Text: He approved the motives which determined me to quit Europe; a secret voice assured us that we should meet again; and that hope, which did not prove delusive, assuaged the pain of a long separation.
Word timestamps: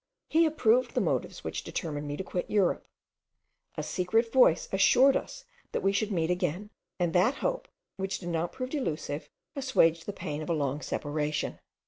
He 0.29 0.47
approved 0.47 0.95
the 0.95 0.99
motives 0.99 1.43
which 1.43 1.63
determined 1.63 2.07
me 2.07 2.17
to 2.17 2.23
quit 2.23 2.49
Europe; 2.49 2.87
a 3.77 3.83
secret 3.83 4.33
voice 4.33 4.67
assured 4.71 5.15
us 5.15 5.45
that 5.73 5.83
we 5.83 5.91
should 5.93 6.11
meet 6.11 6.31
again; 6.31 6.71
and 6.97 7.13
that 7.13 7.35
hope, 7.35 7.67
which 7.97 8.17
did 8.17 8.29
not 8.29 8.51
prove 8.51 8.71
delusive, 8.71 9.29
assuaged 9.55 10.07
the 10.07 10.11
pain 10.13 10.41
of 10.41 10.49
a 10.49 10.53
long 10.53 10.81
separation. 10.81 11.59